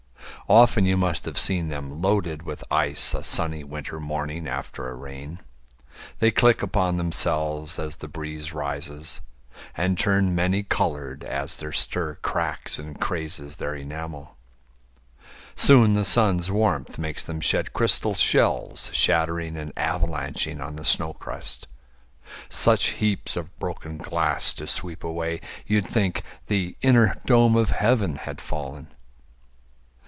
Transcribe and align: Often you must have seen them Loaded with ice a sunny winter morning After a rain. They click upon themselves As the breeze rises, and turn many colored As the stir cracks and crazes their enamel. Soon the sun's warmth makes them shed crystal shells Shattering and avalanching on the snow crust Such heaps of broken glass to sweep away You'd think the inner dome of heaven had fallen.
Often 0.49 0.83
you 0.85 0.97
must 0.97 1.23
have 1.23 1.39
seen 1.39 1.69
them 1.69 2.01
Loaded 2.01 2.41
with 2.43 2.61
ice 2.69 3.13
a 3.13 3.23
sunny 3.23 3.63
winter 3.63 4.01
morning 4.01 4.49
After 4.49 4.89
a 4.89 4.95
rain. 4.95 5.39
They 6.19 6.29
click 6.29 6.61
upon 6.61 6.97
themselves 6.97 7.79
As 7.79 7.95
the 7.97 8.09
breeze 8.09 8.51
rises, 8.51 9.21
and 9.77 9.97
turn 9.97 10.35
many 10.35 10.63
colored 10.63 11.23
As 11.23 11.55
the 11.55 11.71
stir 11.71 12.15
cracks 12.15 12.77
and 12.77 12.99
crazes 12.99 13.55
their 13.57 13.75
enamel. 13.75 14.35
Soon 15.55 15.93
the 15.93 16.03
sun's 16.03 16.51
warmth 16.51 16.97
makes 16.97 17.23
them 17.23 17.39
shed 17.39 17.71
crystal 17.71 18.13
shells 18.13 18.91
Shattering 18.93 19.55
and 19.55 19.71
avalanching 19.77 20.59
on 20.59 20.73
the 20.73 20.83
snow 20.83 21.13
crust 21.13 21.65
Such 22.49 22.87
heaps 22.99 23.37
of 23.37 23.57
broken 23.57 23.95
glass 23.97 24.53
to 24.55 24.67
sweep 24.67 25.05
away 25.05 25.39
You'd 25.65 25.87
think 25.87 26.23
the 26.47 26.75
inner 26.81 27.15
dome 27.25 27.55
of 27.55 27.69
heaven 27.69 28.17
had 28.17 28.41
fallen. 28.41 28.89